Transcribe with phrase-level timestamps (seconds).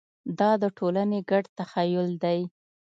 [0.39, 2.39] دا د ټولنې ګډ تخیل دی.